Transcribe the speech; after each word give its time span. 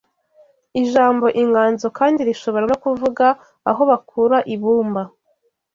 Ijambo 0.81 1.25
inganzo 1.41 1.87
kandi 1.97 2.19
rishobora 2.27 2.65
no 2.71 2.77
kuvuga 2.83 3.25
aho 3.69 3.81
bakura 3.89 4.37
ibumba 4.53 5.01